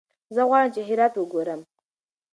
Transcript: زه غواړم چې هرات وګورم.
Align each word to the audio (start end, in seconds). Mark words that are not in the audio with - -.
زه 0.35 0.41
غواړم 0.49 0.69
چې 0.75 0.81
هرات 0.87 1.13
وګورم. 1.17 1.61